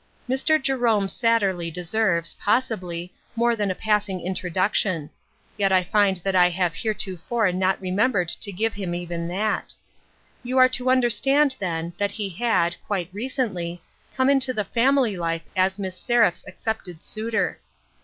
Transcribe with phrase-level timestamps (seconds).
[0.27, 0.59] Mr.
[0.59, 5.11] Jerome Satterley deserves, possibly, more than a passing introduction;
[5.59, 9.75] yet I find that I have heretofore not remembered to give him even that.
[10.41, 13.83] You are to understand, then, that he had, quite recently,
[14.17, 17.59] come into the family life as Miss Seraph's accepted suitor.